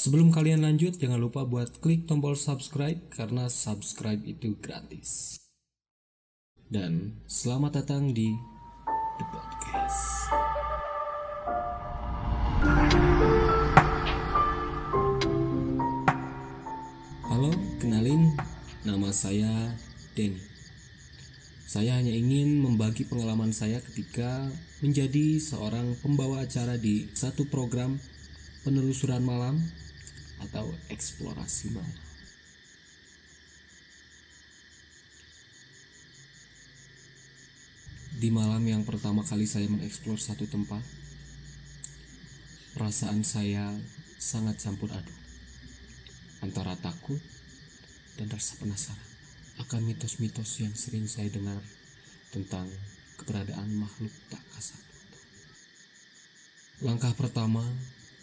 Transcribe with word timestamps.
Sebelum 0.00 0.32
kalian 0.32 0.64
lanjut, 0.64 0.96
jangan 0.96 1.20
lupa 1.20 1.44
buat 1.44 1.76
klik 1.84 2.08
tombol 2.08 2.32
subscribe 2.32 2.96
karena 3.12 3.52
subscribe 3.52 4.24
itu 4.24 4.56
gratis. 4.56 5.36
Dan 6.72 7.20
selamat 7.28 7.84
datang 7.84 8.16
di 8.16 8.32
The 9.20 9.24
Podcast. 9.28 10.00
Halo, 17.28 17.52
kenalin, 17.76 18.32
nama 18.88 19.12
saya 19.12 19.76
Denny. 20.16 20.40
Saya 21.68 22.00
hanya 22.00 22.16
ingin 22.16 22.64
membagi 22.64 23.04
pengalaman 23.04 23.52
saya 23.52 23.84
ketika 23.84 24.48
menjadi 24.80 25.36
seorang 25.36 25.92
pembawa 26.00 26.48
acara 26.48 26.80
di 26.80 27.04
satu 27.12 27.44
program 27.52 28.00
penelusuran 28.64 29.20
malam 29.20 29.60
atau 30.40 30.72
eksplorasi 30.88 31.76
malam. 31.76 31.98
Di 38.20 38.28
malam 38.28 38.60
yang 38.68 38.84
pertama 38.84 39.24
kali 39.24 39.48
saya 39.48 39.64
mengeksplor 39.64 40.20
satu 40.20 40.44
tempat, 40.44 40.84
perasaan 42.76 43.24
saya 43.24 43.72
sangat 44.20 44.60
campur 44.60 44.92
aduk 44.92 45.16
antara 46.44 46.76
takut 46.76 47.16
dan 48.20 48.28
rasa 48.28 48.60
penasaran 48.60 49.08
akan 49.64 49.80
mitos-mitos 49.88 50.60
yang 50.60 50.76
sering 50.76 51.08
saya 51.08 51.32
dengar 51.32 51.60
tentang 52.32 52.68
keberadaan 53.16 53.72
makhluk 53.76 54.12
tak 54.28 54.44
kasat. 54.56 54.80
Langkah 56.80 57.12
pertama 57.12 57.64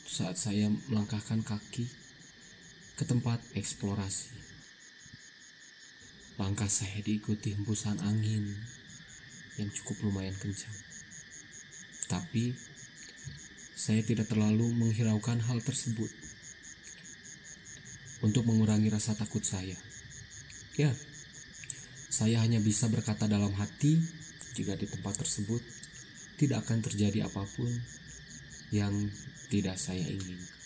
saat 0.06 0.38
saya 0.38 0.70
melangkahkan 0.90 1.46
kaki 1.46 2.07
ke 2.98 3.06
tempat 3.06 3.38
eksplorasi. 3.54 4.34
Langkah 6.42 6.70
saya 6.70 6.98
diikuti 7.06 7.54
hembusan 7.54 8.02
angin 8.02 8.58
yang 9.62 9.70
cukup 9.70 10.10
lumayan 10.10 10.34
kencang. 10.38 10.74
Tapi 12.10 12.58
saya 13.78 14.02
tidak 14.02 14.26
terlalu 14.26 14.74
menghiraukan 14.74 15.38
hal 15.46 15.62
tersebut 15.62 16.10
untuk 18.26 18.50
mengurangi 18.50 18.90
rasa 18.90 19.14
takut 19.14 19.46
saya. 19.46 19.78
Ya, 20.74 20.90
saya 22.10 22.42
hanya 22.42 22.58
bisa 22.58 22.90
berkata 22.90 23.30
dalam 23.30 23.54
hati 23.54 24.02
jika 24.58 24.74
di 24.74 24.90
tempat 24.90 25.22
tersebut 25.22 25.62
tidak 26.42 26.66
akan 26.66 26.82
terjadi 26.82 27.30
apa 27.30 27.46
pun 27.54 27.70
yang 28.74 28.94
tidak 29.54 29.78
saya 29.78 30.02
ingin. 30.02 30.57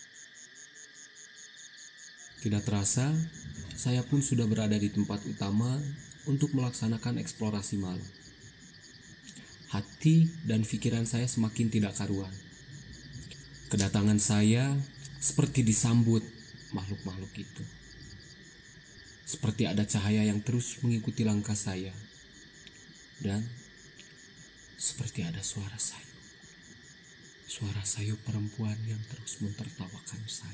Tidak 2.41 2.65
terasa, 2.65 3.13
saya 3.77 4.01
pun 4.01 4.25
sudah 4.25 4.49
berada 4.49 4.73
di 4.73 4.89
tempat 4.89 5.21
utama 5.29 5.77
untuk 6.25 6.57
melaksanakan 6.57 7.21
eksplorasi 7.21 7.77
malam. 7.77 8.09
Hati 9.69 10.27
dan 10.43 10.65
pikiran 10.67 11.07
saya 11.07 11.29
semakin 11.29 11.71
tidak 11.71 11.95
karuan. 11.95 12.33
Kedatangan 13.71 14.19
saya 14.19 14.75
seperti 15.21 15.63
disambut 15.63 16.25
makhluk-makhluk 16.75 17.31
itu. 17.39 17.63
Seperti 19.23 19.63
ada 19.63 19.87
cahaya 19.87 20.27
yang 20.27 20.43
terus 20.43 20.75
mengikuti 20.83 21.23
langkah 21.23 21.55
saya. 21.55 21.95
Dan 23.23 23.47
seperti 24.75 25.23
ada 25.23 25.39
suara 25.39 25.79
saya. 25.79 26.11
Suara 27.47 27.85
sayu 27.87 28.19
perempuan 28.27 28.75
yang 28.83 28.99
terus 29.07 29.39
mentertawakan 29.39 30.19
saya. 30.27 30.50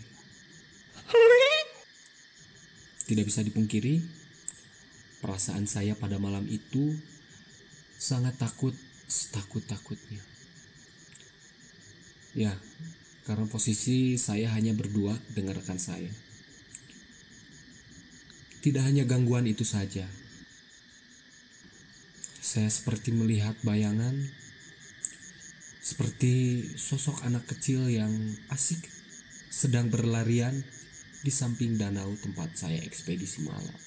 Tidak 3.07 3.23
bisa 3.23 3.39
dipungkiri, 3.39 4.03
perasaan 5.23 5.63
saya 5.63 5.95
pada 5.95 6.19
malam 6.19 6.43
itu 6.51 6.93
sangat 7.95 8.35
takut 8.35 8.75
setakut-takutnya. 9.07 10.21
Ya, 12.37 12.53
karena 13.25 13.47
posisi 13.49 14.19
saya 14.19 14.53
hanya 14.53 14.75
berdua 14.75 15.15
dengan 15.33 15.57
rekan 15.57 15.79
saya. 15.79 16.11
Tidak 18.61 18.83
hanya 18.83 19.07
gangguan 19.07 19.47
itu 19.47 19.63
saja. 19.63 20.05
Saya 22.43 22.67
seperti 22.67 23.15
melihat 23.15 23.55
bayangan 23.63 24.15
seperti 25.87 26.63
sosok 26.75 27.23
anak 27.23 27.47
kecil 27.47 27.87
yang 27.87 28.11
asik 28.51 28.91
sedang 29.47 29.87
berlarian 29.87 30.67
di 31.21 31.31
samping 31.33 31.77
danau 31.77 32.13
tempat 32.21 32.53
saya 32.53 32.77
ekspedisi 32.85 33.45
malam. 33.45 33.77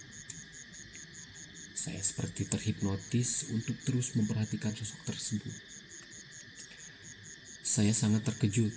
Saya 1.74 2.02
seperti 2.02 2.44
terhipnotis 2.44 3.48
untuk 3.54 3.78
terus 3.86 4.12
memperhatikan 4.12 4.74
sosok 4.76 5.00
tersebut. 5.08 5.56
Saya 7.64 7.94
sangat 7.94 8.26
terkejut 8.26 8.74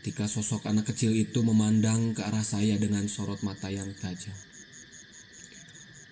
ketika 0.00 0.24
sosok 0.24 0.64
anak 0.64 0.88
kecil 0.90 1.12
itu 1.12 1.44
memandang 1.44 2.16
ke 2.16 2.24
arah 2.24 2.42
saya 2.42 2.80
dengan 2.80 3.04
sorot 3.06 3.44
mata 3.44 3.68
yang 3.68 3.92
tajam. 4.00 4.34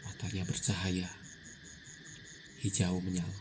Matanya 0.05 0.45
bercahaya, 0.45 1.09
hijau 2.61 3.01
menyala. 3.01 3.41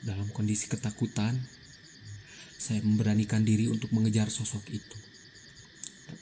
Dalam 0.00 0.32
kondisi 0.32 0.68
ketakutan, 0.68 1.36
saya 2.56 2.80
memberanikan 2.80 3.44
diri 3.44 3.68
untuk 3.68 3.92
mengejar 3.92 4.32
sosok 4.32 4.64
itu. 4.72 5.13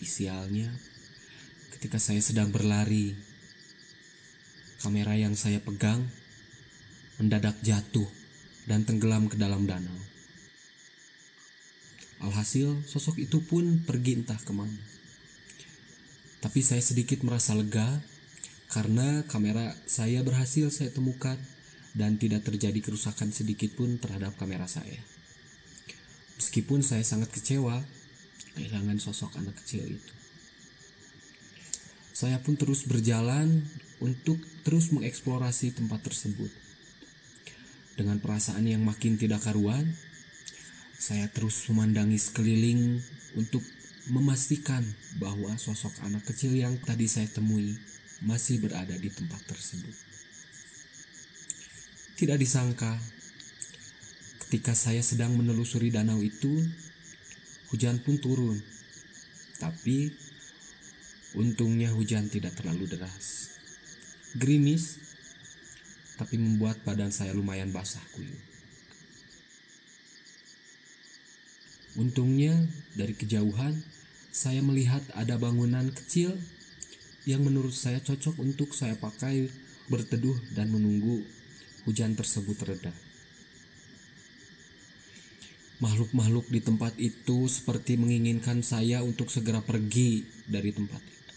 Sialnya, 0.02 0.66
ketika 1.78 2.02
saya 2.02 2.18
sedang 2.18 2.50
berlari, 2.50 3.14
kamera 4.82 5.14
yang 5.14 5.38
saya 5.38 5.62
pegang 5.62 6.02
mendadak 7.22 7.54
jatuh 7.62 8.10
dan 8.66 8.82
tenggelam 8.82 9.30
ke 9.30 9.38
dalam 9.38 9.62
danau. 9.62 9.94
Alhasil, 12.22 12.82
sosok 12.86 13.22
itu 13.22 13.42
pun 13.42 13.82
pergi 13.82 14.22
entah 14.22 14.38
ke 14.38 14.50
mana. 14.54 14.78
Tapi 16.42 16.58
saya 16.62 16.82
sedikit 16.82 17.22
merasa 17.22 17.54
lega 17.54 18.02
karena 18.70 19.22
kamera 19.30 19.74
saya 19.86 20.22
berhasil 20.26 20.70
saya 20.74 20.90
temukan 20.90 21.38
dan 21.94 22.18
tidak 22.18 22.42
terjadi 22.42 22.78
kerusakan 22.82 23.30
sedikit 23.30 23.74
pun 23.78 24.02
terhadap 24.02 24.34
kamera 24.34 24.66
saya. 24.66 24.98
Meskipun 26.42 26.82
saya 26.82 27.06
sangat 27.06 27.30
kecewa 27.30 28.01
kehilangan 28.54 28.98
sosok 29.00 29.38
anak 29.40 29.56
kecil 29.64 29.86
itu. 29.86 30.14
Saya 32.12 32.38
pun 32.38 32.54
terus 32.60 32.84
berjalan 32.84 33.64
untuk 33.98 34.38
terus 34.62 34.92
mengeksplorasi 34.92 35.74
tempat 35.74 36.04
tersebut. 36.04 36.52
Dengan 37.96 38.20
perasaan 38.20 38.64
yang 38.68 38.84
makin 38.84 39.16
tidak 39.16 39.44
karuan, 39.44 39.96
saya 40.96 41.26
terus 41.32 41.66
memandangi 41.66 42.16
sekeliling 42.16 43.02
untuk 43.34 43.64
memastikan 44.10 44.82
bahwa 45.18 45.54
sosok 45.58 45.92
anak 46.06 46.26
kecil 46.26 46.54
yang 46.54 46.78
tadi 46.82 47.06
saya 47.06 47.26
temui 47.30 47.74
masih 48.22 48.62
berada 48.62 48.94
di 48.94 49.10
tempat 49.10 49.42
tersebut. 49.46 49.94
Tidak 52.18 52.38
disangka, 52.38 53.02
ketika 54.46 54.78
saya 54.78 55.02
sedang 55.02 55.34
menelusuri 55.34 55.90
danau 55.90 56.22
itu, 56.22 56.54
hujan 57.72 57.98
pun 58.04 58.20
turun. 58.20 58.60
Tapi 59.58 60.12
untungnya 61.32 61.90
hujan 61.96 62.28
tidak 62.28 62.52
terlalu 62.54 62.84
deras. 62.86 63.56
Gerimis, 64.36 65.00
tapi 66.20 66.36
membuat 66.36 66.78
badan 66.84 67.10
saya 67.10 67.32
lumayan 67.32 67.72
basah 67.72 68.04
kuyup. 68.12 68.38
Untungnya 71.92 72.56
dari 72.96 73.12
kejauhan 73.12 73.76
saya 74.32 74.64
melihat 74.64 75.04
ada 75.12 75.36
bangunan 75.36 75.92
kecil 75.92 76.32
yang 77.28 77.44
menurut 77.44 77.76
saya 77.76 78.00
cocok 78.00 78.40
untuk 78.40 78.72
saya 78.72 78.96
pakai 78.96 79.52
berteduh 79.92 80.34
dan 80.56 80.72
menunggu 80.72 81.20
hujan 81.84 82.16
tersebut 82.16 82.56
reda. 82.64 83.11
Makhluk-makhluk 85.82 86.46
di 86.46 86.62
tempat 86.62 86.94
itu 87.02 87.50
seperti 87.50 87.98
menginginkan 87.98 88.62
saya 88.62 89.02
untuk 89.02 89.34
segera 89.34 89.58
pergi 89.58 90.22
dari 90.46 90.70
tempat 90.70 91.02
itu. 91.02 91.34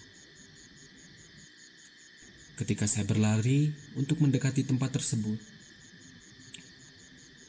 Ketika 2.61 2.85
saya 2.85 3.09
berlari 3.09 3.73
untuk 3.97 4.21
mendekati 4.21 4.61
tempat 4.61 5.01
tersebut, 5.01 5.41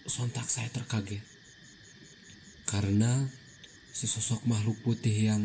sontak 0.08 0.48
saya 0.48 0.72
terkaget 0.72 1.20
karena 2.66 3.28
sesosok 3.94 4.42
makhluk 4.44 4.76
putih 4.82 5.30
yang 5.32 5.42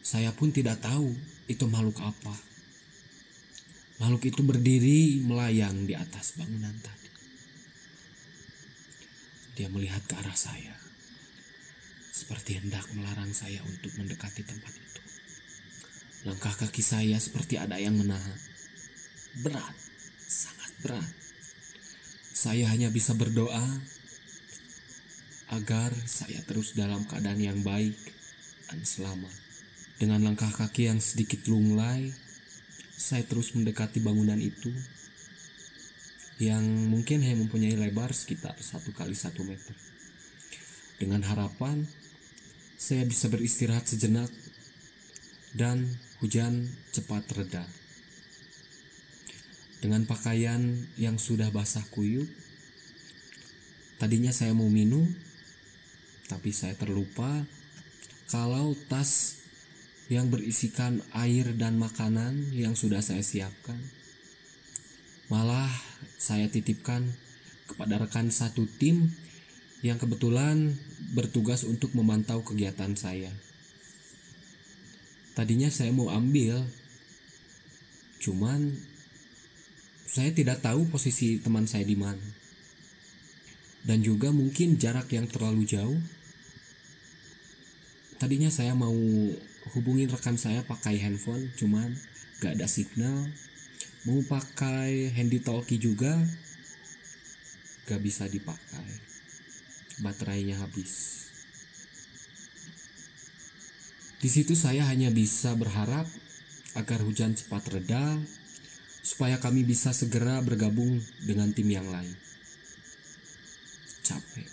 saya 0.00 0.32
pun 0.32 0.50
tidak 0.50 0.80
tahu 0.80 1.12
itu 1.46 1.64
makhluk 1.68 2.00
apa. 2.00 2.34
Makhluk 3.96 4.28
itu 4.28 4.40
berdiri 4.44 5.00
melayang 5.24 5.88
di 5.88 5.96
atas 5.96 6.36
bangunan 6.36 6.72
tadi. 6.80 7.05
Dia 9.56 9.72
melihat 9.72 10.04
ke 10.04 10.14
arah 10.20 10.36
saya. 10.36 10.76
seperti 12.16 12.56
hendak 12.56 12.80
melarang 12.96 13.28
saya 13.36 13.60
untuk 13.68 13.92
mendekati 14.00 14.40
tempat 14.40 14.72
itu. 14.72 15.02
Langkah 16.24 16.56
kaki 16.56 16.80
saya 16.80 17.20
seperti 17.20 17.60
ada 17.60 17.76
yang 17.76 17.92
menahan. 17.92 18.40
Berat, 19.44 19.76
sangat 20.24 20.72
berat. 20.80 21.12
Saya 22.32 22.72
hanya 22.72 22.88
bisa 22.88 23.12
berdoa 23.12 23.68
agar 25.52 25.92
saya 26.08 26.40
terus 26.48 26.72
dalam 26.72 27.04
keadaan 27.04 27.36
yang 27.36 27.60
baik 27.60 27.94
dan 28.72 28.80
selamat. 28.80 29.34
Dengan 30.00 30.24
langkah 30.24 30.50
kaki 30.50 30.88
yang 30.88 31.04
sedikit 31.04 31.44
lunglai, 31.52 32.16
saya 32.96 33.22
terus 33.28 33.52
mendekati 33.52 34.00
bangunan 34.00 34.40
itu 34.40 34.72
yang 36.36 36.64
mungkin 36.92 37.24
hanya 37.24 37.40
mempunyai 37.40 37.76
lebar 37.80 38.12
sekitar 38.12 38.56
satu 38.60 38.92
kali 38.92 39.16
satu 39.16 39.40
meter. 39.40 39.72
Dengan 41.00 41.24
harapan 41.24 41.88
saya 42.76 43.08
bisa 43.08 43.32
beristirahat 43.32 43.88
sejenak 43.88 44.28
dan 45.56 45.88
hujan 46.20 46.68
cepat 46.92 47.24
reda. 47.32 47.64
Dengan 49.80 50.04
pakaian 50.04 50.60
yang 51.00 51.16
sudah 51.16 51.48
basah 51.52 51.84
kuyup, 51.92 52.28
tadinya 53.96 54.32
saya 54.32 54.52
mau 54.52 54.68
minum, 54.68 55.04
tapi 56.28 56.52
saya 56.52 56.76
terlupa 56.76 57.44
kalau 58.28 58.76
tas 58.88 59.40
yang 60.12 60.28
berisikan 60.28 61.02
air 61.16 61.50
dan 61.56 61.80
makanan 61.80 62.52
yang 62.52 62.76
sudah 62.76 63.00
saya 63.00 63.24
siapkan. 63.24 63.78
Malah 65.26 65.66
saya 66.16 66.46
titipkan 66.46 67.02
kepada 67.66 67.98
rekan 67.98 68.30
satu 68.30 68.64
tim 68.78 69.10
yang 69.82 69.98
kebetulan 69.98 70.78
bertugas 71.12 71.66
untuk 71.66 71.92
memantau 71.98 72.46
kegiatan 72.46 72.94
saya. 72.94 73.30
Tadinya 75.36 75.68
saya 75.68 75.92
mau 75.92 76.08
ambil, 76.08 76.64
cuman 78.24 78.72
saya 80.08 80.32
tidak 80.32 80.64
tahu 80.64 80.88
posisi 80.88 81.42
teman 81.42 81.68
saya 81.68 81.84
di 81.84 81.92
mana. 81.92 82.22
Dan 83.84 84.00
juga 84.00 84.32
mungkin 84.32 84.80
jarak 84.80 85.12
yang 85.12 85.28
terlalu 85.28 85.68
jauh. 85.68 86.00
Tadinya 88.16 88.48
saya 88.48 88.72
mau 88.72 88.96
hubungin 89.76 90.08
rekan 90.08 90.40
saya 90.40 90.64
pakai 90.64 90.96
handphone, 91.02 91.52
cuman 91.60 91.92
gak 92.40 92.56
ada 92.56 92.64
signal. 92.64 93.28
Mau 94.06 94.22
pakai 94.22 95.10
handy 95.18 95.42
talkie 95.42 95.82
juga 95.82 96.14
gak 97.90 97.98
bisa 97.98 98.30
dipakai. 98.30 98.86
Baterainya 99.98 100.62
habis. 100.62 101.26
Di 104.22 104.30
situ 104.30 104.54
saya 104.54 104.86
hanya 104.86 105.10
bisa 105.10 105.58
berharap 105.58 106.06
agar 106.78 107.02
hujan 107.02 107.34
cepat 107.34 107.66
reda 107.72 108.18
supaya 109.06 109.38
kami 109.38 109.62
bisa 109.62 109.90
segera 109.90 110.42
bergabung 110.42 111.02
dengan 111.22 111.50
tim 111.50 111.66
yang 111.66 111.86
lain. 111.86 112.14
Capek. 114.02 114.50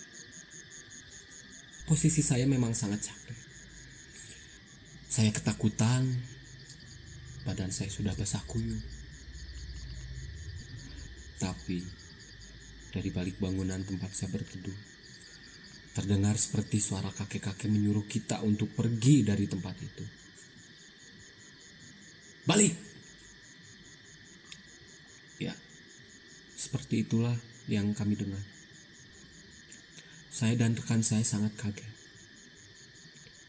Posisi 1.90 2.22
saya 2.22 2.46
memang 2.46 2.74
sangat 2.74 3.06
capek. 3.06 3.38
Saya 5.10 5.30
ketakutan, 5.30 6.06
badan 7.46 7.70
saya 7.70 7.90
sudah 7.90 8.14
basah 8.18 8.42
kuyup. 8.46 8.93
Tapi 11.38 11.78
dari 12.94 13.10
balik 13.10 13.42
bangunan 13.42 13.82
tempat 13.82 14.14
saya 14.14 14.30
berteduh, 14.30 14.94
Terdengar 15.94 16.34
seperti 16.34 16.82
suara 16.82 17.06
kakek-kakek 17.14 17.70
menyuruh 17.70 18.02
kita 18.10 18.42
untuk 18.42 18.66
pergi 18.74 19.22
dari 19.22 19.46
tempat 19.46 19.78
itu. 19.78 20.02
Balik! 22.50 22.74
Ya, 25.38 25.54
seperti 26.58 27.06
itulah 27.06 27.38
yang 27.70 27.94
kami 27.94 28.18
dengar. 28.18 28.42
Saya 30.34 30.58
dan 30.58 30.74
rekan 30.74 31.06
saya 31.06 31.22
sangat 31.22 31.54
kaget 31.54 31.86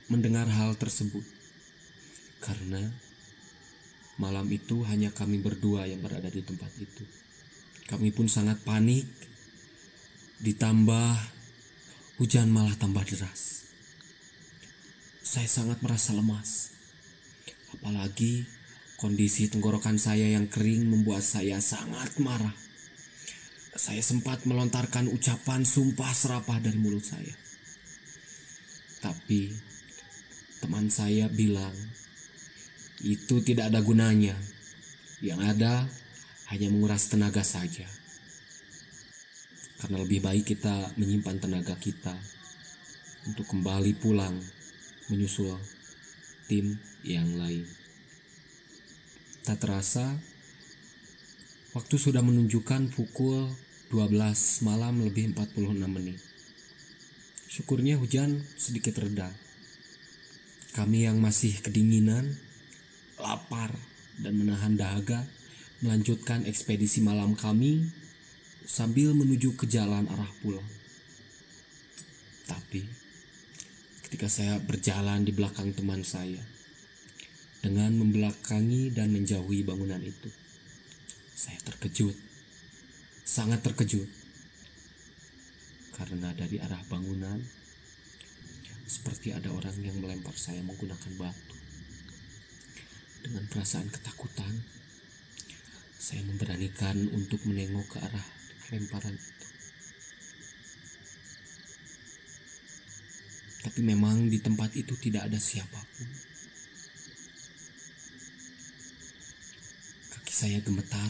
mendengar 0.05 0.45
hal 0.45 0.77
tersebut. 0.77 1.25
Karena 2.45 2.93
malam 4.21 4.45
itu 4.53 4.85
hanya 4.85 5.09
kami 5.09 5.41
berdua 5.41 5.89
yang 5.89 6.05
berada 6.05 6.29
di 6.29 6.45
tempat 6.45 6.69
itu. 6.77 7.01
Kami 7.85 8.09
pun 8.09 8.25
sangat 8.25 8.61
panik. 8.65 9.05
Ditambah 10.41 11.09
hujan 12.17 12.49
malah 12.49 12.73
tambah 12.77 13.05
deras. 13.05 13.69
Saya 15.25 15.49
sangat 15.49 15.81
merasa 15.85 16.13
lemas. 16.13 16.73
Apalagi 17.75 18.45
kondisi 18.97 19.51
tenggorokan 19.51 19.99
saya 19.99 20.25
yang 20.31 20.49
kering 20.49 20.87
membuat 20.89 21.21
saya 21.21 21.61
sangat 21.61 22.17
marah. 22.21 22.53
Saya 23.75 23.99
sempat 23.99 24.47
melontarkan 24.47 25.11
ucapan 25.11 25.67
sumpah 25.67 26.09
serapah 26.15 26.63
dari 26.63 26.79
mulut 26.79 27.03
saya. 27.03 27.35
Tapi 29.03 29.51
teman 30.63 30.87
saya 30.89 31.27
bilang 31.27 31.75
itu 33.03 33.43
tidak 33.43 33.69
ada 33.69 33.83
gunanya. 33.83 34.33
Yang 35.19 35.39
ada 35.51 35.73
hanya 36.53 36.67
menguras 36.69 37.09
tenaga 37.09 37.41
saja. 37.41 37.87
Karena 39.81 40.01
lebih 40.01 40.21
baik 40.21 40.55
kita 40.55 40.93
menyimpan 40.97 41.41
tenaga 41.41 41.75
kita 41.77 42.13
untuk 43.25 43.49
kembali 43.49 43.97
pulang 43.97 44.37
menyusul 45.09 45.57
tim 46.45 46.77
yang 47.01 47.37
lain. 47.37 47.65
Tak 49.45 49.61
terasa, 49.61 50.17
waktu 51.77 51.95
sudah 52.01 52.21
menunjukkan 52.25 52.93
pukul 52.93 53.53
12 53.93 54.65
malam 54.65 55.05
lebih 55.05 55.37
46 55.37 55.85
menit. 55.85 56.17
Syukurnya 57.45 58.01
hujan 58.01 58.41
sedikit 58.57 58.97
reda. 58.99 59.29
Kami 60.73 61.05
yang 61.05 61.21
masih 61.21 61.61
kedinginan, 61.61 62.35
lapar, 63.21 63.71
dan 64.19 64.33
menahan 64.35 64.75
dahaga 64.75 65.23
melanjutkan 65.83 66.47
ekspedisi 66.47 67.03
malam 67.03 67.35
kami 67.35 67.91
sambil 68.63 69.11
menuju 69.11 69.57
ke 69.59 69.67
jalan 69.67 70.07
arah 70.07 70.31
pulang. 70.39 70.65
Tapi 72.45 72.85
ketika 74.05 74.29
saya 74.29 74.61
berjalan 74.61 75.25
di 75.25 75.33
belakang 75.33 75.73
teman 75.73 76.05
saya 76.05 76.39
dengan 77.59 77.97
membelakangi 77.97 78.93
dan 78.93 79.09
menjauhi 79.09 79.65
bangunan 79.65 79.99
itu, 79.99 80.29
saya 81.33 81.57
terkejut, 81.65 82.15
sangat 83.25 83.65
terkejut 83.65 84.07
karena 85.95 86.35
dari 86.35 86.59
arah 86.59 86.83
bangunan 86.91 87.39
seperti 88.85 89.33
ada 89.33 89.49
orang 89.49 89.73
yang 89.81 89.97
melempar 89.97 90.35
saya 90.37 90.61
menggunakan 90.61 91.11
batu. 91.17 91.55
Dengan 93.25 93.49
perasaan 93.49 93.89
ketakutan, 93.89 94.53
saya 95.95 96.21
memberanikan 96.27 97.09
untuk 97.15 97.41
menengok 97.47 97.95
ke 97.95 97.97
arah 98.03 98.27
lemparan 98.71 99.15
itu. 99.15 99.47
Tapi 103.65 103.81
memang 103.81 104.29
di 104.29 104.37
tempat 104.37 104.77
itu 104.77 104.93
tidak 105.01 105.25
ada 105.25 105.41
siapa 105.41 105.81
pun. 105.81 106.09
Kaki 110.13 110.33
saya 110.33 110.61
gemetar. 110.61 111.09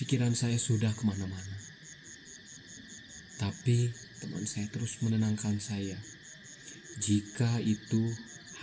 Pikiran 0.00 0.32
saya 0.32 0.56
sudah 0.56 0.96
ke 0.96 1.04
mana-mana. 1.04 1.56
Tapi 3.36 3.92
teman 4.24 4.48
saya 4.48 4.64
terus 4.72 4.96
menenangkan 5.04 5.60
saya. 5.60 6.00
Jika 6.96 7.60
itu 7.60 8.08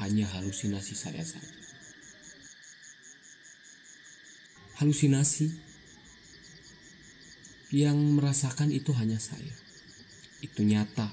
hanya 0.01 0.25
halusinasi 0.33 0.97
saya 0.97 1.21
saja. 1.21 1.66
Halusinasi 4.77 5.49
yang 7.73 7.97
merasakan 8.15 8.69
itu 8.69 8.93
hanya 8.93 9.17
saya. 9.17 9.51
Itu 10.39 10.61
nyata, 10.61 11.09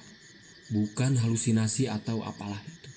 bukan 0.68 1.16
halusinasi 1.16 1.88
atau 1.88 2.21
apalah 2.21 2.61
itu. 2.61 2.90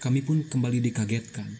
Kami 0.00 0.24
pun 0.24 0.46
kembali 0.48 0.80
dikagetkan 0.80 1.50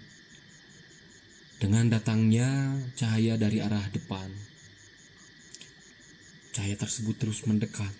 dengan 1.60 1.92
datangnya 1.92 2.72
cahaya 2.96 3.36
dari 3.36 3.60
arah 3.60 3.84
depan. 3.92 4.32
Cahaya 6.56 6.78
tersebut 6.78 7.20
terus 7.20 7.44
mendekat 7.44 7.92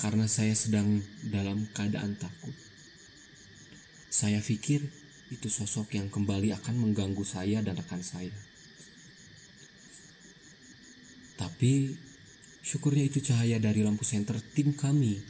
karena 0.00 0.24
saya 0.24 0.56
sedang 0.56 1.04
dalam 1.26 1.68
keadaan 1.76 2.16
takut. 2.16 2.69
Saya 4.10 4.42
pikir 4.42 4.82
itu 5.30 5.46
sosok 5.46 5.94
yang 5.94 6.10
kembali 6.10 6.50
akan 6.58 6.74
mengganggu 6.82 7.22
saya 7.22 7.62
dan 7.62 7.78
rekan 7.78 8.02
saya. 8.02 8.34
Tapi 11.38 11.94
syukurnya 12.60 13.06
itu 13.06 13.22
cahaya 13.22 13.62
dari 13.62 13.86
lampu 13.86 14.02
senter 14.02 14.42
tim 14.52 14.74
kami 14.74 15.22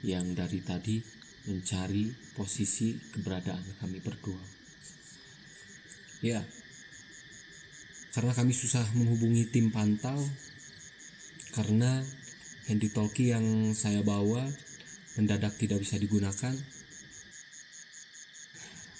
yang 0.00 0.32
dari 0.32 0.64
tadi 0.64 0.96
mencari 1.44 2.08
posisi 2.32 2.96
keberadaan 3.12 3.76
kami 3.76 4.00
berdua. 4.00 4.40
Ya, 6.24 6.40
karena 8.16 8.32
kami 8.32 8.56
susah 8.56 8.84
menghubungi 8.96 9.48
tim 9.52 9.68
pantau, 9.68 10.20
karena 11.52 12.04
handy 12.68 12.88
talkie 12.92 13.32
yang 13.32 13.76
saya 13.76 14.04
bawa 14.04 14.44
mendadak 15.16 15.56
tidak 15.56 15.80
bisa 15.80 15.96
digunakan, 15.96 16.52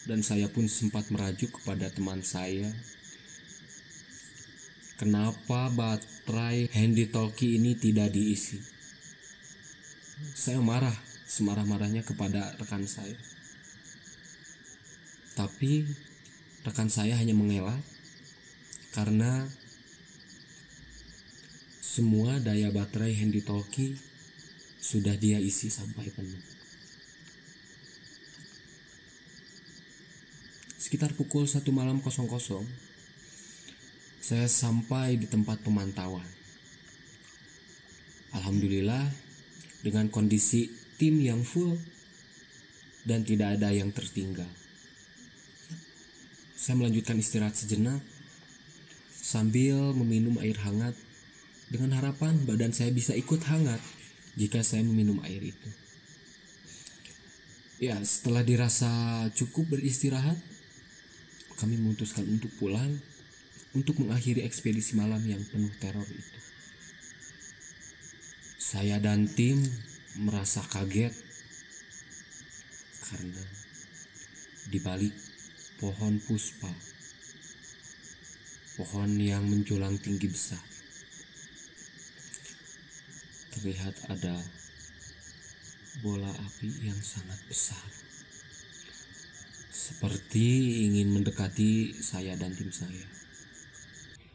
dan 0.09 0.25
saya 0.25 0.49
pun 0.49 0.65
sempat 0.71 1.09
merajuk 1.13 1.61
kepada 1.61 1.93
teman 1.93 2.25
saya 2.25 2.73
kenapa 5.01 5.73
baterai 5.73 6.69
handy 6.77 7.09
talkie 7.09 7.57
ini 7.57 7.73
tidak 7.73 8.13
diisi. 8.13 8.61
Saya 10.37 10.61
marah, 10.61 10.93
semarah-marahnya 11.25 12.05
kepada 12.05 12.53
rekan 12.61 12.85
saya. 12.85 13.17
Tapi 15.33 15.89
rekan 16.69 16.93
saya 16.93 17.17
hanya 17.17 17.33
mengelak 17.33 17.81
karena 18.93 19.49
semua 21.81 22.37
daya 22.37 22.69
baterai 22.69 23.17
handy 23.17 23.41
talkie 23.41 23.97
sudah 24.85 25.17
dia 25.17 25.41
isi 25.41 25.73
sampai 25.73 26.13
penuh. 26.13 26.60
Sekitar 30.91 31.15
pukul 31.15 31.47
satu 31.47 31.71
malam 31.71 32.03
kosong 32.03 32.27
kosong, 32.27 32.67
saya 34.19 34.51
sampai 34.51 35.15
di 35.15 35.31
tempat 35.31 35.63
pemantauan. 35.63 36.27
Alhamdulillah, 38.35 39.07
dengan 39.87 40.11
kondisi 40.11 40.67
tim 40.99 41.23
yang 41.23 41.47
full 41.47 41.79
dan 43.07 43.23
tidak 43.23 43.55
ada 43.55 43.71
yang 43.71 43.95
tertinggal. 43.95 44.51
Saya 46.59 46.75
melanjutkan 46.75 47.23
istirahat 47.23 47.55
sejenak 47.55 48.03
sambil 49.15 49.95
meminum 49.95 50.43
air 50.43 50.59
hangat 50.59 50.99
dengan 51.71 51.95
harapan 52.03 52.35
badan 52.51 52.75
saya 52.75 52.91
bisa 52.91 53.15
ikut 53.15 53.47
hangat 53.47 53.79
jika 54.35 54.59
saya 54.67 54.83
meminum 54.83 55.23
air 55.23 55.55
itu. 55.55 55.71
Ya, 57.79 57.95
setelah 58.03 58.43
dirasa 58.43 58.91
cukup 59.39 59.79
beristirahat, 59.79 60.35
kami 61.61 61.77
memutuskan 61.77 62.25
untuk 62.25 62.49
pulang 62.57 62.97
untuk 63.77 64.01
mengakhiri 64.03 64.43
ekspedisi 64.43 64.97
malam 64.97 65.21
yang 65.23 65.45
penuh 65.47 65.71
teror 65.79 66.09
itu. 66.09 66.39
Saya 68.57 68.97
dan 68.97 69.29
tim 69.29 69.61
merasa 70.19 70.65
kaget 70.65 71.15
karena 73.07 73.43
di 74.71 74.79
balik 74.81 75.15
pohon 75.83 76.19
puspa, 76.23 76.71
pohon 78.79 79.11
yang 79.19 79.43
menjulang 79.47 79.99
tinggi 79.99 80.31
besar, 80.31 80.63
terlihat 83.59 83.95
ada 84.11 84.39
bola 86.01 86.31
api 86.31 86.71
yang 86.87 86.99
sangat 87.03 87.39
besar. 87.51 88.10
Seperti 89.81 90.77
ingin 90.93 91.09
mendekati 91.09 91.97
saya 92.05 92.37
dan 92.37 92.53
tim 92.53 92.69
saya. 92.69 93.09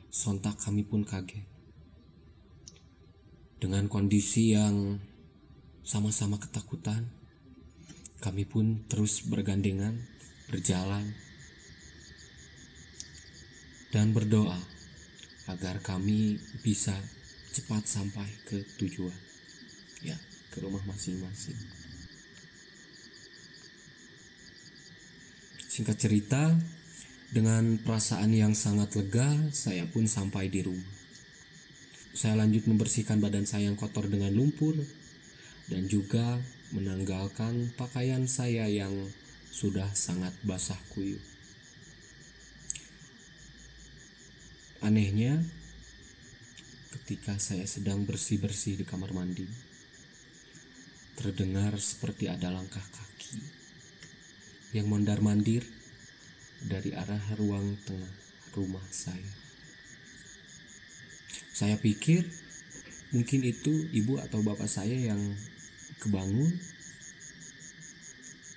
Sontak 0.09 0.57
kami 0.57 0.81
pun 0.81 1.05
kaget. 1.05 1.45
Dengan 3.61 3.85
kondisi 3.85 4.57
yang 4.57 4.97
sama-sama 5.85 6.41
ketakutan, 6.41 7.13
kami 8.25 8.49
pun 8.49 8.89
terus 8.89 9.21
bergandengan, 9.21 9.93
berjalan, 10.49 11.13
dan 13.93 14.17
berdoa 14.17 14.57
agar 15.45 15.77
kami 15.85 16.41
bisa 16.65 16.97
cepat 17.53 17.85
sampai 17.85 18.25
ke 18.49 18.65
tujuan, 18.81 19.13
ya, 20.01 20.17
ke 20.49 20.57
rumah 20.65 20.81
masing-masing. 20.89 21.84
Singkat 25.75 25.99
cerita, 25.99 26.55
dengan 27.35 27.75
perasaan 27.75 28.31
yang 28.31 28.55
sangat 28.55 28.95
lega, 28.95 29.27
saya 29.51 29.83
pun 29.83 30.07
sampai 30.07 30.47
di 30.47 30.63
rumah. 30.63 30.87
Saya 32.15 32.39
lanjut 32.39 32.63
membersihkan 32.63 33.19
badan 33.19 33.43
saya 33.43 33.67
yang 33.67 33.75
kotor 33.75 34.07
dengan 34.07 34.31
lumpur 34.31 34.71
dan 35.67 35.83
juga 35.91 36.39
menanggalkan 36.71 37.75
pakaian 37.75 38.23
saya 38.23 38.71
yang 38.71 38.95
sudah 39.51 39.91
sangat 39.91 40.31
basah 40.47 40.79
kuyup. 40.95 41.19
Anehnya, 44.79 45.43
ketika 46.95 47.35
saya 47.35 47.67
sedang 47.67 48.07
bersih-bersih 48.07 48.79
di 48.79 48.87
kamar 48.87 49.11
mandi, 49.11 49.43
terdengar 51.19 51.75
seperti 51.83 52.31
ada 52.31 52.47
langkah 52.47 52.79
kaki 52.79 53.14
yang 54.75 54.91
mondar-mandir 54.91 55.63
dari 56.67 56.91
arah 56.91 57.23
ruang 57.39 57.79
tengah 57.87 58.11
rumah 58.59 58.83
saya. 58.91 59.31
Saya 61.55 61.79
pikir 61.79 62.27
mungkin 63.15 63.47
itu 63.47 63.87
ibu 63.95 64.19
atau 64.19 64.43
bapak 64.43 64.67
saya 64.67 65.15
yang 65.15 65.21
kebangun. 66.03 66.59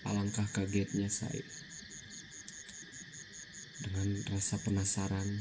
Alangkah 0.03 0.51
kagetnya 0.51 1.07
saya. 1.07 1.47
Dengan 3.79 4.19
rasa 4.35 4.59
penasaran 4.59 5.39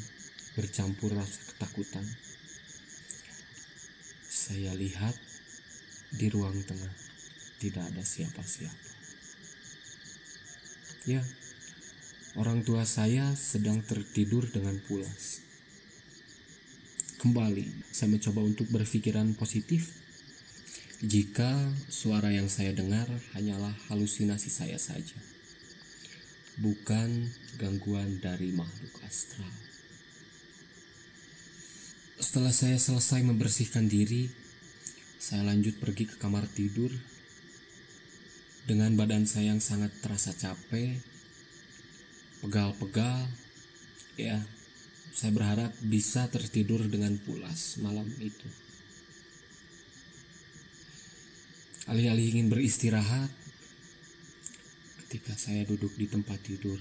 bercampur 0.53 1.17
rasa 1.17 1.41
ketakutan. 1.49 2.05
Saya 4.29 4.77
lihat 4.77 5.17
di 6.13 6.29
ruang 6.29 6.61
tengah 6.61 6.93
tidak 7.57 7.89
ada 7.89 8.05
siapa-siapa. 8.05 8.96
Ya, 11.07 11.23
Orang 12.37 12.61
tua 12.61 12.85
saya 12.85 13.33
sedang 13.33 13.81
tertidur 13.81 14.45
dengan 14.45 14.77
pulas. 14.85 15.41
Kembali, 17.17 17.65
saya 17.89 18.13
mencoba 18.13 18.45
untuk 18.45 18.69
berpikiran 18.69 19.33
positif. 19.33 19.89
Jika 21.01 21.73
suara 21.89 22.29
yang 22.29 22.45
saya 22.45 22.77
dengar 22.77 23.09
hanyalah 23.33 23.73
halusinasi 23.89 24.53
saya 24.53 24.77
saja, 24.77 25.17
bukan 26.61 27.33
gangguan 27.57 28.21
dari 28.21 28.53
makhluk 28.53 28.93
astral. 29.01 29.49
Setelah 32.21 32.53
saya 32.53 32.77
selesai 32.77 33.25
membersihkan 33.25 33.89
diri, 33.89 34.29
saya 35.17 35.41
lanjut 35.41 35.81
pergi 35.81 36.05
ke 36.05 36.21
kamar 36.21 36.45
tidur 36.53 36.93
dengan 38.67 38.99
badan 38.99 39.23
saya 39.23 39.55
yang 39.55 39.63
sangat 39.63 39.95
terasa 40.03 40.35
capek 40.35 40.99
pegal-pegal 42.43 43.23
ya 44.19 44.43
saya 45.15 45.31
berharap 45.33 45.71
bisa 45.81 46.29
tertidur 46.29 46.83
dengan 46.85 47.17
pulas 47.17 47.81
malam 47.81 48.05
itu. 48.21 48.45
Alih-alih 51.87 52.37
ingin 52.37 52.51
beristirahat 52.51 53.31
ketika 55.07 55.33
saya 55.39 55.63
duduk 55.63 55.95
di 55.95 56.05
tempat 56.11 56.37
tidur 56.43 56.77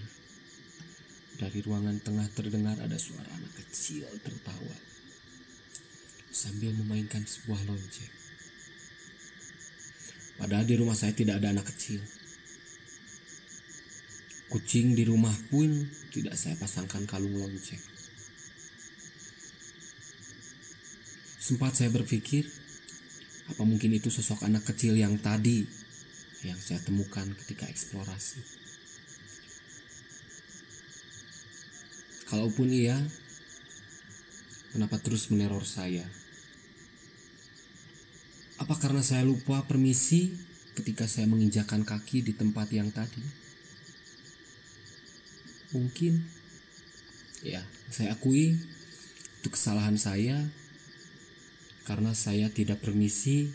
dari 1.39 1.63
ruangan 1.63 2.03
tengah 2.03 2.27
terdengar 2.35 2.75
ada 2.83 2.99
suara 2.99 3.31
anak 3.39 3.55
kecil 3.63 4.05
tertawa 4.27 4.77
sambil 6.35 6.75
memainkan 6.75 7.23
sebuah 7.23 7.63
lonceng 7.71 8.26
padahal 10.37 10.65
di 10.69 10.77
rumah 10.77 10.97
saya 10.97 11.17
tidak 11.17 11.41
ada 11.41 11.53
anak 11.57 11.69
kecil 11.73 12.01
Kucing 14.47 14.95
di 14.95 15.03
rumah 15.03 15.35
pun 15.51 15.69
tidak 16.15 16.39
saya 16.39 16.55
pasangkan 16.55 17.03
kalung 17.03 17.35
lonceng. 17.35 17.83
Sempat 21.43 21.75
saya 21.75 21.91
berpikir, 21.91 22.47
apa 23.51 23.63
mungkin 23.67 23.99
itu 23.99 24.07
sosok 24.07 24.47
anak 24.47 24.63
kecil 24.71 24.95
yang 24.95 25.19
tadi 25.19 25.67
yang 26.47 26.59
saya 26.63 26.79
temukan 26.79 27.27
ketika 27.43 27.67
eksplorasi. 27.67 28.39
Kalaupun 32.31 32.71
iya, 32.71 33.03
kenapa 34.71 35.03
terus 35.03 35.27
meneror 35.35 35.67
saya? 35.67 36.07
Apa 38.57 38.75
karena 38.81 39.05
saya 39.05 39.23
lupa 39.23 39.65
permisi 39.69 40.33
ketika 40.77 41.05
saya 41.05 41.29
menginjakan 41.29 41.85
kaki 41.85 42.25
di 42.25 42.33
tempat 42.33 42.73
yang 42.73 42.89
tadi? 42.93 43.47
mungkin 45.75 46.23
ya 47.43 47.63
saya 47.91 48.15
akui 48.15 48.55
itu 49.43 49.49
kesalahan 49.51 49.99
saya 49.99 50.47
karena 51.87 52.15
saya 52.15 52.51
tidak 52.51 52.83
permisi 52.83 53.51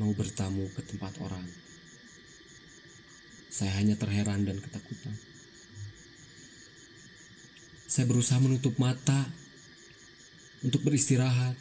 mau 0.00 0.10
bertamu 0.10 0.66
ke 0.74 0.82
tempat 0.82 1.14
orang. 1.22 1.46
Saya 3.52 3.78
hanya 3.78 3.94
terheran 3.94 4.42
dan 4.42 4.58
ketakutan. 4.58 5.14
Saya 7.86 8.08
berusaha 8.08 8.40
menutup 8.42 8.74
mata 8.80 9.28
untuk 10.64 10.82
beristirahat, 10.82 11.54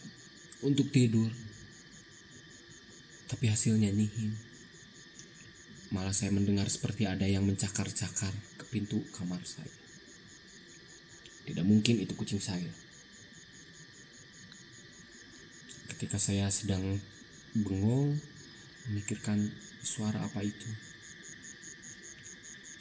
untuk 0.66 0.90
tidur. 0.90 1.30
Tapi 3.32 3.48
hasilnya 3.48 3.96
nihil. 3.96 4.36
Malah 5.96 6.12
saya 6.12 6.36
mendengar 6.36 6.68
seperti 6.68 7.08
ada 7.08 7.24
yang 7.24 7.48
mencakar-cakar 7.48 8.36
ke 8.60 8.66
pintu 8.68 9.00
kamar 9.16 9.40
saya. 9.48 9.72
Tidak 11.48 11.64
mungkin 11.64 12.04
itu 12.04 12.12
kucing 12.16 12.44
saya. 12.44 12.68
Ketika 15.96 16.20
saya 16.20 16.52
sedang 16.52 17.00
bengong 17.56 18.20
memikirkan 18.92 19.52
suara 19.84 20.24
apa 20.24 20.44
itu. 20.44 20.70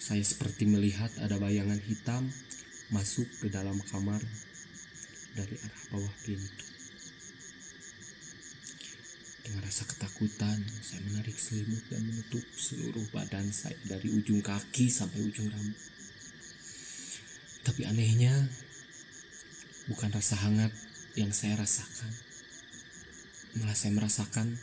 Saya 0.00 0.24
seperti 0.26 0.66
melihat 0.66 1.14
ada 1.22 1.38
bayangan 1.38 1.78
hitam 1.86 2.26
masuk 2.90 3.28
ke 3.38 3.46
dalam 3.46 3.78
kamar 3.86 4.18
dari 5.38 5.54
arah 5.54 5.84
bawah 5.94 6.14
pintu. 6.26 6.79
Dengan 9.50 9.66
rasa 9.66 9.82
ketakutan, 9.82 10.62
saya 10.78 11.02
menarik 11.10 11.34
selimut 11.34 11.82
dan 11.90 12.06
menutup 12.06 12.46
seluruh 12.54 13.02
badan 13.10 13.50
saya 13.50 13.74
dari 13.82 14.06
ujung 14.06 14.38
kaki 14.46 14.86
sampai 14.86 15.26
ujung 15.26 15.50
rambut. 15.50 15.90
Tapi 17.66 17.82
anehnya, 17.82 18.46
bukan 19.90 20.14
rasa 20.14 20.38
hangat 20.38 20.70
yang 21.18 21.34
saya 21.34 21.58
rasakan. 21.58 22.14
Malah 23.58 23.74
saya 23.74 23.90
merasakan 23.90 24.54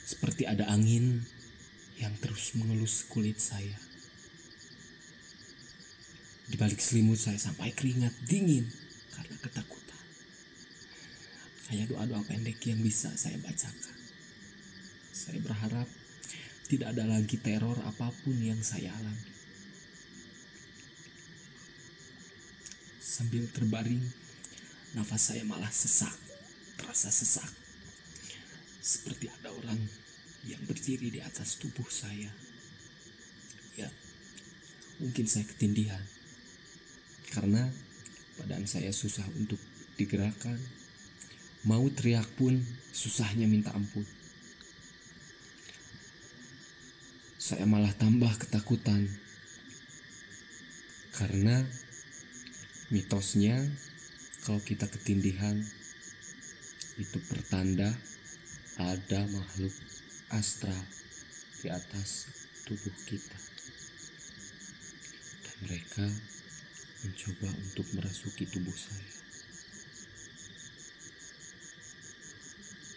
seperti 0.00 0.48
ada 0.48 0.64
angin 0.64 1.28
yang 2.00 2.16
terus 2.16 2.56
mengelus 2.56 3.04
kulit 3.12 3.36
saya. 3.36 3.76
Di 6.48 6.56
balik 6.56 6.80
selimut 6.80 7.20
saya 7.20 7.36
sampai 7.36 7.76
keringat 7.76 8.16
dingin 8.24 8.64
karena 9.12 9.36
ketakutan. 9.44 10.00
Hanya 11.68 11.84
doa-doa 11.84 12.24
pendek 12.24 12.64
yang 12.64 12.80
bisa 12.80 13.12
saya 13.12 13.36
bacakan. 13.36 14.01
Saya 15.12 15.44
berharap 15.44 15.84
tidak 16.72 16.96
ada 16.96 17.04
lagi 17.04 17.36
teror 17.36 17.76
apa 17.84 18.08
pun 18.24 18.32
yang 18.40 18.56
saya 18.64 18.88
alami. 18.96 19.28
Sambil 22.96 23.44
terbaring, 23.52 24.00
nafas 24.96 25.30
saya 25.36 25.44
malah 25.44 25.68
sesak, 25.68 26.16
terasa 26.80 27.12
sesak. 27.12 27.52
Seperti 28.80 29.28
ada 29.28 29.52
orang 29.52 29.76
yang 30.48 30.64
berdiri 30.64 31.12
di 31.12 31.20
atas 31.20 31.60
tubuh 31.60 31.86
saya. 31.92 32.32
Ya, 33.76 33.92
mungkin 34.96 35.28
saya 35.28 35.44
ketindihan 35.44 36.00
karena 37.36 37.68
badan 38.40 38.64
saya 38.64 38.96
susah 38.96 39.28
untuk 39.36 39.60
digerakkan. 40.00 40.56
Mau 41.68 41.84
teriak 41.92 42.26
pun 42.40 42.58
susahnya 42.96 43.44
minta 43.44 43.76
ampun. 43.76 44.08
Saya 47.42 47.66
malah 47.66 47.90
tambah 47.98 48.30
ketakutan 48.38 49.02
karena 51.10 51.66
mitosnya 52.94 53.58
kalau 54.46 54.62
kita 54.62 54.86
ketindihan 54.86 55.58
itu 57.02 57.18
pertanda 57.26 57.90
ada 58.78 59.26
makhluk 59.34 59.74
astral 60.30 60.86
di 61.58 61.66
atas 61.66 62.30
tubuh 62.62 62.94
kita 63.10 63.38
dan 65.42 65.56
mereka 65.66 66.06
mencoba 67.02 67.50
untuk 67.58 67.86
merasuki 67.98 68.46
tubuh 68.46 68.78
saya. 68.78 69.10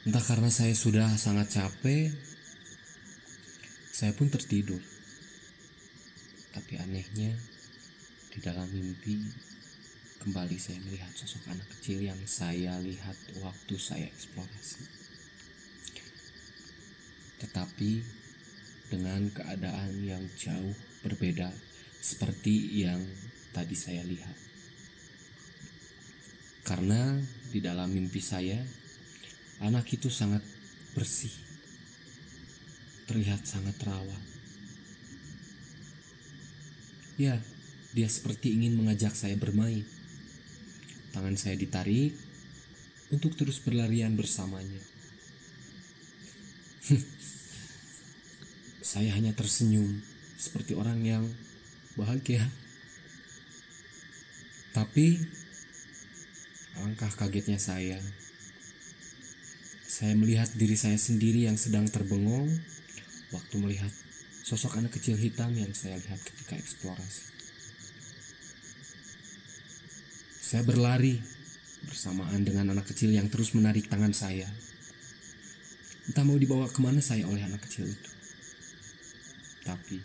Entah 0.05 0.21
karena 0.21 0.53
saya 0.53 0.77
sudah 0.77 1.09
sangat 1.17 1.49
capek, 1.49 2.34
saya 3.95 4.11
pun 4.11 4.27
tertidur. 4.27 4.83
Tapi 6.51 6.75
anehnya, 6.83 7.31
di 8.27 8.43
dalam 8.43 8.67
mimpi 8.67 9.23
kembali 10.19 10.59
saya 10.59 10.83
melihat 10.83 11.07
sosok 11.15 11.47
anak 11.55 11.63
kecil 11.79 12.03
yang 12.03 12.19
saya 12.27 12.75
lihat 12.83 13.15
waktu 13.39 13.75
saya 13.79 14.03
eksplorasi. 14.11 14.83
Tetapi 17.39 17.91
dengan 18.91 19.31
keadaan 19.31 20.03
yang 20.03 20.27
jauh 20.35 20.75
berbeda 20.99 21.55
seperti 22.03 22.83
yang 22.83 22.99
tadi 23.55 23.79
saya 23.79 24.03
lihat. 24.03 24.35
Karena 26.67 27.15
di 27.47 27.63
dalam 27.63 27.95
mimpi 27.95 28.19
saya, 28.19 28.59
anak 29.63 29.87
itu 29.87 30.11
sangat 30.11 30.43
bersih, 30.91 31.44
terlihat 33.05 33.45
sangat 33.45 33.77
terawat. 33.77 34.21
Ya, 37.15 37.39
dia 37.95 38.11
seperti 38.11 38.51
ingin 38.59 38.75
mengajak 38.75 39.15
saya 39.15 39.39
bermain. 39.39 39.87
Tangan 41.15 41.39
saya 41.39 41.55
ditarik 41.55 42.11
untuk 43.07 43.39
terus 43.39 43.63
berlarian 43.63 44.19
bersamanya. 44.19 44.83
saya 48.91 49.15
hanya 49.15 49.31
tersenyum 49.31 50.03
seperti 50.35 50.75
orang 50.75 50.99
yang 51.07 51.23
bahagia. 51.95 52.43
Tapi 54.75 55.23
alangkah 56.75 57.09
kagetnya 57.15 57.55
saya. 57.55 57.95
Saya 59.87 60.11
melihat 60.19 60.51
diri 60.59 60.75
saya 60.75 60.99
sendiri 60.99 61.47
yang 61.47 61.55
sedang 61.55 61.87
terbengong 61.87 62.51
waktu 63.35 63.55
melihat 63.59 63.91
sosok 64.47 64.79
anak 64.79 64.95
kecil 64.95 65.19
hitam 65.19 65.51
yang 65.51 65.75
saya 65.75 65.99
lihat 65.99 66.21
ketika 66.23 66.55
eksplorasi. 66.55 67.35
Saya 70.45 70.61
berlari 70.63 71.19
bersamaan 71.83 72.45
dengan 72.45 72.71
anak 72.71 72.87
kecil 72.93 73.11
yang 73.11 73.27
terus 73.27 73.51
menarik 73.57 73.91
tangan 73.91 74.13
saya. 74.15 74.47
Entah 76.05 76.21
mau 76.21 76.37
dibawa 76.37 76.69
ke 76.69 76.79
mana 76.79 77.01
saya 77.01 77.25
oleh 77.25 77.41
anak 77.41 77.65
kecil 77.65 77.89
itu. 77.89 78.11
Tapi 79.65 79.97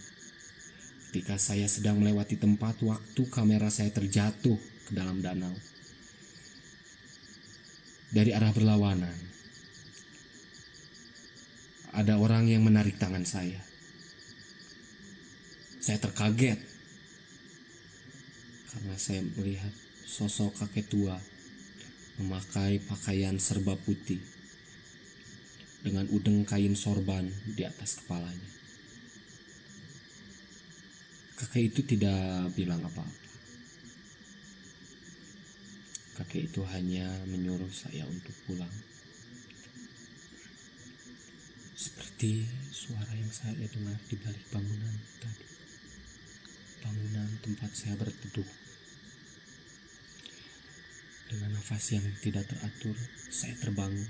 ketika 1.11 1.37
saya 1.37 1.69
sedang 1.69 2.01
melewati 2.01 2.41
tempat 2.41 2.81
waktu 2.81 3.23
kamera 3.29 3.69
saya 3.69 3.93
terjatuh 3.93 4.57
ke 4.89 4.93
dalam 4.97 5.21
danau. 5.21 5.53
Dari 8.11 8.35
arah 8.35 8.51
berlawanan, 8.51 9.30
ada 12.01 12.17
orang 12.17 12.49
yang 12.49 12.65
menarik 12.65 12.97
tangan 12.97 13.29
saya. 13.29 13.61
Saya 15.85 16.01
terkaget 16.01 16.57
karena 18.73 18.97
saya 18.97 19.21
melihat 19.37 19.69
sosok 20.09 20.57
kakek 20.65 20.89
tua 20.89 21.21
memakai 22.17 22.81
pakaian 22.89 23.37
serba 23.37 23.77
putih 23.77 24.17
dengan 25.85 26.09
udeng 26.09 26.49
kain 26.49 26.73
sorban 26.73 27.29
di 27.53 27.69
atas 27.69 28.01
kepalanya. 28.01 28.49
Kakek 31.37 31.69
itu 31.69 31.81
tidak 31.85 32.49
bilang 32.57 32.81
apa-apa. 32.81 33.29
Kakek 36.21 36.49
itu 36.49 36.65
hanya 36.65 37.09
menyuruh 37.29 37.73
saya 37.73 38.05
untuk 38.09 38.33
pulang. 38.49 38.90
Seperti 42.21 42.45
suara 42.69 43.17
yang 43.17 43.33
saya 43.33 43.65
dengar 43.65 43.97
di 44.05 44.13
balik 44.21 44.45
bangunan 44.53 44.93
tadi. 45.25 45.47
Bangunan 46.85 47.33
tempat 47.41 47.73
saya 47.73 47.97
berteduh. 47.97 48.45
Dengan 51.33 51.57
nafas 51.57 51.97
yang 51.97 52.05
tidak 52.21 52.45
teratur, 52.45 52.93
saya 53.33 53.57
terbangun. 53.57 54.05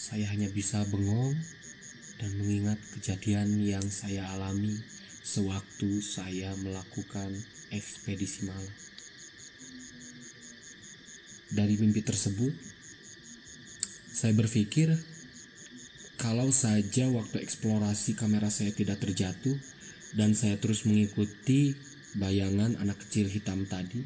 Saya 0.00 0.32
hanya 0.32 0.48
bisa 0.48 0.80
bengong 0.88 1.36
dan 2.24 2.32
mengingat 2.40 2.80
kejadian 2.96 3.60
yang 3.60 3.84
saya 3.92 4.32
alami 4.32 4.80
sewaktu 5.20 6.00
saya 6.00 6.56
melakukan 6.56 7.36
ekspedisi 7.68 8.48
malam. 8.48 8.72
Dari 11.52 11.76
mimpi 11.76 12.00
tersebut, 12.00 12.56
saya 14.16 14.32
berpikir 14.32 15.15
kalau 16.16 16.48
saja 16.48 17.12
waktu 17.12 17.44
eksplorasi 17.44 18.16
kamera 18.16 18.48
saya 18.48 18.72
tidak 18.72 19.04
terjatuh 19.04 19.52
dan 20.16 20.32
saya 20.32 20.56
terus 20.56 20.88
mengikuti 20.88 21.76
bayangan 22.16 22.80
anak 22.80 23.04
kecil 23.04 23.28
hitam 23.28 23.68
tadi, 23.68 24.00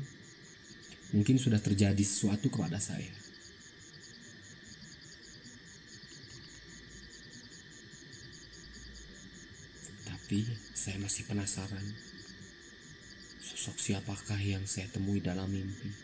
mungkin 1.15 1.39
sudah 1.39 1.63
terjadi 1.63 2.03
sesuatu 2.03 2.51
kepada 2.51 2.83
saya. 2.83 3.15
Tapi 10.11 10.51
saya 10.75 10.99
masih 10.99 11.31
penasaran. 11.31 11.87
Sosok 13.39 13.79
siapakah 13.79 14.43
yang 14.43 14.67
saya 14.67 14.91
temui 14.91 15.23
dalam 15.23 15.47
mimpi? 15.47 15.95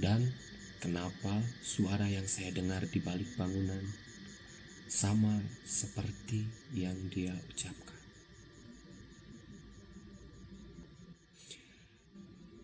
Dan 0.00 0.32
kenapa 0.80 1.44
suara 1.60 2.08
yang 2.08 2.24
saya 2.24 2.48
dengar 2.56 2.88
di 2.88 3.00
balik 3.00 3.28
bangunan 3.36 4.05
sama 4.86 5.42
seperti 5.66 6.46
yang 6.74 6.96
dia 7.10 7.34
ucapkan? 7.50 7.98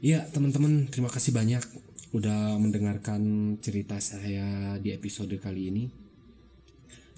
Ya, 0.02 0.26
teman-teman, 0.34 0.90
terima 0.90 1.06
kasih 1.06 1.30
banyak 1.30 1.62
udah 2.10 2.58
mendengarkan 2.58 3.54
cerita 3.62 4.02
saya 4.02 4.74
di 4.82 4.90
episode 4.90 5.32
kali 5.38 5.70
ini. 5.70 5.84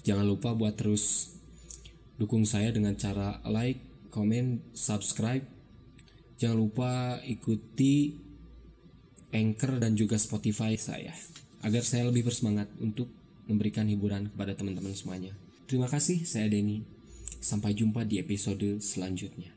Jangan 0.05 0.21
lupa 0.21 0.53
buat 0.53 0.77
terus 0.77 1.33
dukung 2.21 2.45
saya 2.45 2.69
dengan 2.69 2.93
cara 2.93 3.41
like, 3.49 3.81
comment, 4.13 4.61
subscribe. 4.77 5.41
Jangan 6.37 6.57
lupa 6.61 7.19
ikuti 7.25 8.21
Anchor 9.33 9.81
dan 9.81 9.97
juga 9.97 10.15
Spotify 10.15 10.77
saya 10.77 11.11
agar 11.65 11.81
saya 11.81 12.05
lebih 12.07 12.29
bersemangat 12.29 12.69
untuk 12.77 13.09
memberikan 13.47 13.87
hiburan 13.87 14.29
kepada 14.29 14.53
teman-teman 14.53 14.91
semuanya. 14.91 15.31
Terima 15.65 15.89
kasih, 15.89 16.27
saya 16.27 16.45
Denny. 16.51 16.85
Sampai 17.41 17.73
jumpa 17.73 18.03
di 18.05 18.21
episode 18.21 18.83
selanjutnya. 18.83 19.54